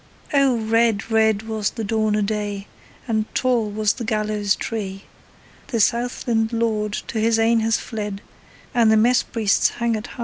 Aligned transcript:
Oh! 0.33 0.57
red, 0.57 1.11
red 1.11 1.43
was 1.43 1.69
the 1.69 1.83
dawn 1.83 2.15
o' 2.15 2.21
day, 2.23 2.65
And 3.07 3.25
tall 3.35 3.69
was 3.69 3.93
the 3.93 4.03
gallows 4.03 4.55
tree: 4.55 5.03
The 5.67 5.79
Southland 5.79 6.51
lord 6.51 6.93
to 6.93 7.19
his 7.19 7.37
ain 7.37 7.59
has 7.59 7.77
fled 7.77 8.23
And 8.73 8.91
the 8.91 8.97
mess 8.97 9.21
priest's 9.21 9.73
hangit 9.73 10.07
hie! 10.07 10.19